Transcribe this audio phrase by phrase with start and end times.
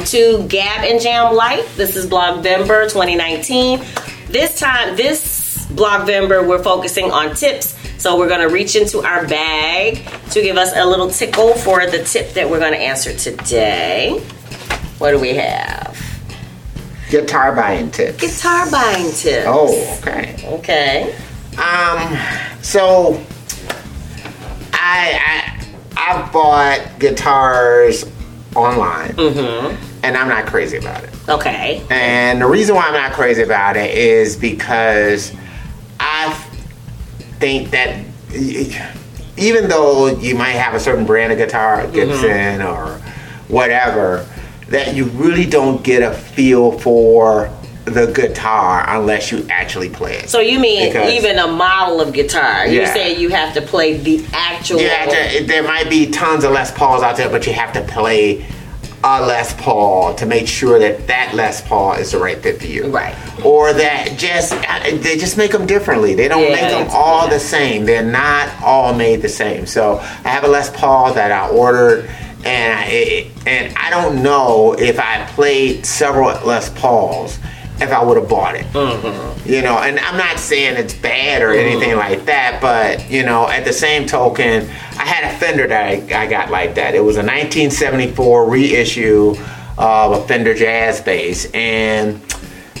[0.00, 1.76] welcome to Gab and Jam Life.
[1.76, 3.80] This is Blogvember 2019.
[4.28, 7.76] This time, this Blogvember, we're focusing on tips.
[8.00, 11.86] So we're going to reach into our bag to give us a little tickle for
[11.86, 14.20] the tip that we're going to answer today.
[14.98, 15.98] What do we have?
[17.10, 18.20] Guitar buying tips.
[18.20, 19.46] Guitar buying tips.
[19.46, 20.36] Oh, okay.
[20.46, 21.14] Okay.
[21.58, 22.16] Um,
[22.62, 23.22] so
[24.72, 28.06] I I I've bought guitars
[28.56, 29.14] online,
[30.02, 31.10] and I'm not crazy about it.
[31.28, 31.84] Okay.
[31.90, 35.32] And the reason why I'm not crazy about it is because
[35.98, 36.32] I
[37.38, 38.04] think that
[39.36, 41.92] even though you might have a certain brand of guitar, mm-hmm.
[41.92, 43.00] Gibson or
[43.48, 44.26] whatever,
[44.68, 47.50] that you really don't get a feel for
[47.86, 50.30] the guitar unless you actually play it.
[50.30, 52.66] So you mean Because- even a model of guitar?
[52.66, 52.94] You Yeah.
[52.94, 54.78] say you have to play the actual.
[54.78, 58.44] To, there might be tons of Les Pauls out there, but you have to play
[59.02, 62.66] a Les Paul to make sure that that Les Paul is the right fit for
[62.66, 62.88] you.
[62.88, 63.14] Right.
[63.44, 64.50] Or that just,
[65.02, 66.14] they just make them differently.
[66.14, 67.30] They don't Yeah, make them all yeah.
[67.34, 67.86] the same.
[67.86, 69.66] They're not all made the same.
[69.66, 72.10] So I have a Les Paul that I ordered.
[72.42, 77.38] And I, and I don't know if I played several Les Pauls
[77.80, 78.66] if I would have bought it.
[78.66, 79.48] Mm-hmm.
[79.48, 81.98] You know, and I'm not saying it's bad or anything mm-hmm.
[81.98, 86.22] like that, but you know, at the same token, I had a Fender that I,
[86.22, 86.94] I got like that.
[86.94, 89.34] It was a 1974 reissue
[89.78, 92.20] of a Fender Jazz bass, and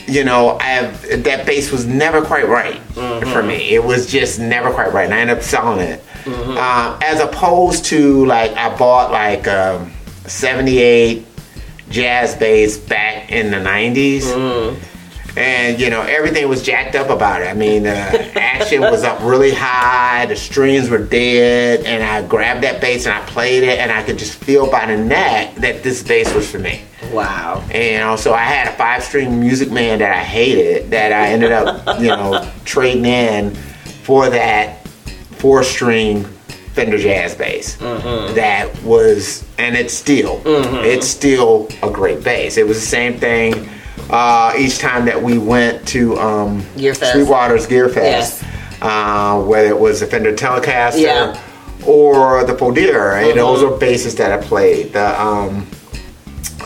[0.06, 3.48] you know, I have, that bass was never quite right for mm-hmm.
[3.48, 3.70] me.
[3.70, 6.04] It was just never quite right, and I ended up selling it.
[6.26, 9.90] Um, as opposed to like I bought like a
[10.26, 11.26] 78
[11.88, 14.30] jazz bass back in the 90s
[15.36, 17.46] and you know everything was jacked up about it.
[17.46, 17.90] I mean, uh,
[18.34, 23.14] action was up really high, the strings were dead, and I grabbed that bass and
[23.14, 26.50] I played it, and I could just feel by the neck that this bass was
[26.50, 26.82] for me.
[27.12, 27.64] Wow.
[27.72, 32.00] And also, I had a five-string Music Man that I hated, that I ended up,
[32.00, 33.54] you know, trading in
[34.04, 34.86] for that
[35.38, 36.24] four-string
[36.74, 37.76] Fender Jazz bass.
[38.34, 42.58] That was, and it's still, it's still a great bass.
[42.58, 43.68] It was the same thing
[44.10, 47.12] uh, each time that we went to um, Gear Fest.
[47.12, 48.82] Sweetwater's Gear Fest, Yes.
[48.82, 51.40] uh, whether it was the Fender Telecaster Yeah.
[51.86, 53.28] or the Fodera.
[53.30, 54.92] And those are basses that I played.
[54.92, 55.66] The um,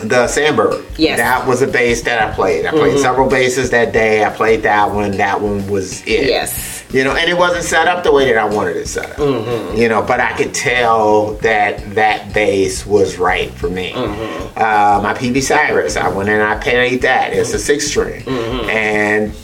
[0.03, 0.83] the Sandberg.
[0.97, 1.17] Yes.
[1.17, 2.65] That was a bass that I played.
[2.65, 4.23] I played several basses that day.
[4.25, 5.11] I played that one.
[5.11, 6.27] That one was it.
[6.27, 6.74] Yes.
[6.95, 9.17] You know, and it wasn't set up the way that I wanted it set up.
[9.17, 9.75] Mm-hmm.
[9.75, 13.91] You know, but I could tell that that bass was right for me.
[13.91, 14.57] Mm-hmm.
[14.57, 17.33] Uh, my PB Cyrus, I went in and I played that.
[17.33, 18.23] It's a six string.
[18.23, 18.69] Mm-hmm.
[18.69, 19.35] And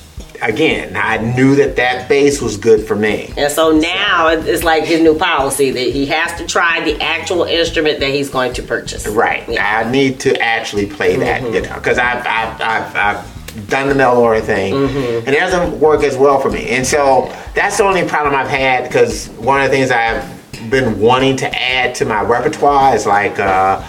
[0.41, 3.34] again, I knew that that bass was good for me.
[3.35, 7.01] And so now it- it's like his new policy that he has to try the
[7.03, 9.06] actual instrument that he's going to purchase.
[9.07, 9.47] Right.
[9.50, 9.84] Yeah.
[9.85, 11.44] I need to actually play that
[11.75, 16.39] because I've, I've, I've, I've done the Melora thing and it doesn't work as well
[16.39, 16.69] for me.
[16.69, 20.23] And so that's the only problem I've had because one of the things I've
[20.69, 23.81] been wanting to add to my repertoire is like uh,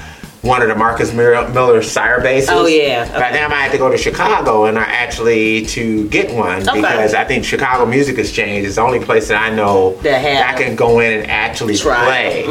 [0.43, 2.51] one of the Marcus Miller, Sire basses.
[2.51, 3.05] Oh, yeah.
[3.13, 6.69] But now I might have to go to Chicago and I actually to get one
[6.69, 6.81] Okay.
[6.81, 10.55] because I think Chicago Music Exchange is the only place that I know That have
[10.57, 12.05] I can go in and actually Try.
[12.05, 12.45] play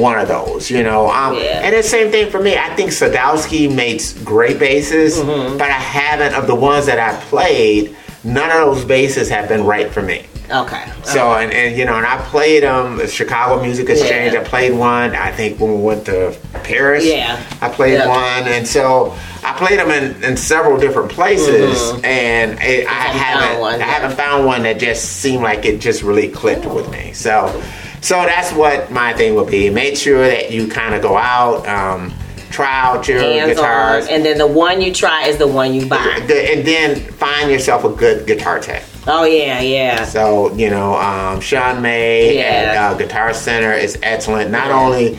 [0.00, 0.70] one of those.
[0.70, 1.62] You know, um, Yeah.
[1.64, 2.56] and the same thing for me.
[2.58, 5.56] I think Sadowski makes great basses, Mm-hmm.
[5.56, 7.96] but I haven't of the ones that I played.
[8.22, 10.26] None of those basses have been right for me.
[10.50, 10.84] Okay.
[11.04, 14.34] So and, and you know, and I played um the Chicago Music Exchange.
[14.34, 14.40] Yeah.
[14.40, 15.14] I played one.
[15.14, 17.04] I think when we went to Paris.
[17.06, 17.42] Yeah.
[17.60, 18.08] I played Yeah.
[18.08, 23.60] one, and so I played them in, in several different places, and it, I haven't
[23.60, 23.88] one I yet.
[23.88, 27.12] haven't found one that just seemed like it just really clicked with me.
[27.12, 27.62] So
[28.02, 29.70] so that's what my thing would be.
[29.70, 32.12] Make sure that you kind of go out, um,
[32.50, 34.06] try out your Hands guitars.
[34.06, 36.22] on, and then the one you try is the one you buy.
[36.26, 38.82] the- and then find yourself a good guitar tech.
[39.06, 40.04] Oh yeah, yeah.
[40.04, 42.42] So you know, um, Sean May Yeah.
[42.42, 44.50] at uh, Guitar Center is excellent.
[44.50, 45.18] Not only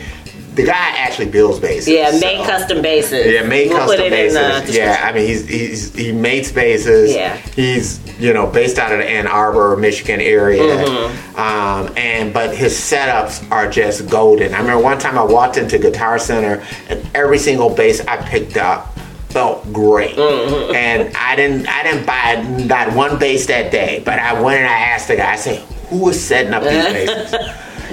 [0.54, 1.88] the guy actually builds basses.
[1.88, 3.32] Yeah, so- make custom basses.
[3.32, 4.70] Yeah, make We'll custom basses.
[4.70, 5.00] the yeah.
[5.02, 7.14] I mean he's, he's he makes basses.
[7.14, 7.36] Yeah.
[7.54, 10.62] he's you know based out of the Ann Arbor, Michigan area.
[10.62, 11.36] Mm-hmm.
[11.40, 14.52] Um, and but his setups are just golden.
[14.54, 18.56] I remember one time I walked into Guitar Center and every single bass I picked
[18.56, 18.94] up
[19.30, 20.14] felt great.
[20.16, 20.74] Mm-hmm.
[20.74, 24.66] And I didn't I didn't buy not one bass that day, but I went and
[24.68, 25.32] I asked the guy.
[25.32, 27.34] I said, "Who is setting up these basses?"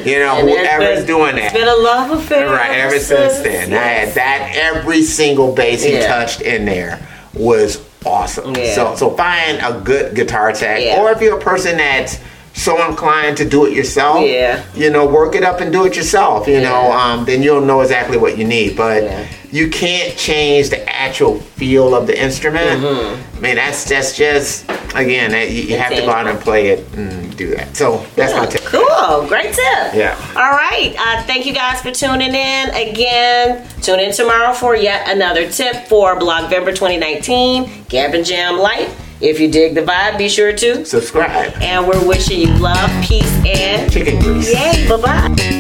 [0.05, 1.45] You know, And whoever's doing that.
[1.45, 2.49] It's been a love affair.
[2.49, 3.73] Right, ever since then.
[3.73, 6.07] I had that every single bass he Yeah.
[6.07, 6.99] touched in there
[7.33, 8.55] was awesome.
[8.55, 8.73] Yeah.
[8.75, 10.81] So so find a good guitar tech.
[10.81, 10.99] Yeah.
[11.01, 12.17] Or if you're a person that's
[12.53, 14.61] so inclined to do it yourself, Yeah.
[14.75, 17.81] you know, work it up and do it yourself, you know, um, then you'll know
[17.81, 18.75] exactly what you need.
[18.75, 19.03] But.
[19.51, 22.83] You can't change the actual feel of the instrument.
[22.83, 26.69] I mean, that's that's just again, that you, you have to go out and play
[26.69, 27.75] it and do that.
[27.75, 28.61] So that's my tip.
[28.65, 29.93] Cool, great tip.
[29.93, 30.15] Yeah.
[30.35, 30.95] All right.
[30.97, 32.69] Uh, thank you guys for tuning in.
[32.69, 39.05] Again, tune in tomorrow for yet another tip for Blogvember 2019 Gab and Jam Life.
[39.21, 40.85] If you dig the vibe, be sure to.
[40.85, 41.53] Subscribe.
[41.61, 44.53] And we're wishing you love, peace, and Chicken grease.
[44.53, 44.87] yay.
[44.87, 45.58] Bye bye.